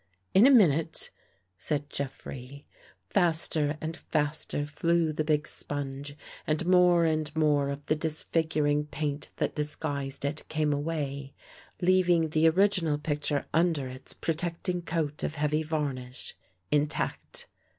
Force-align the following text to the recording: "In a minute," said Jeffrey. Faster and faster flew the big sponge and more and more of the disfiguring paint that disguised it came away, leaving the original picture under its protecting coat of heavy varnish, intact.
"In 0.33 0.47
a 0.47 0.49
minute," 0.49 1.11
said 1.59 1.87
Jeffrey. 1.91 2.65
Faster 3.11 3.77
and 3.79 3.95
faster 3.95 4.65
flew 4.65 5.13
the 5.13 5.23
big 5.23 5.47
sponge 5.47 6.17
and 6.47 6.65
more 6.65 7.05
and 7.05 7.31
more 7.35 7.69
of 7.69 7.85
the 7.85 7.93
disfiguring 7.95 8.87
paint 8.87 9.31
that 9.35 9.53
disguised 9.53 10.25
it 10.25 10.49
came 10.49 10.73
away, 10.73 11.35
leaving 11.83 12.29
the 12.29 12.49
original 12.49 12.97
picture 12.97 13.45
under 13.53 13.87
its 13.87 14.15
protecting 14.15 14.81
coat 14.81 15.21
of 15.21 15.35
heavy 15.35 15.61
varnish, 15.61 16.33
intact. 16.71 17.47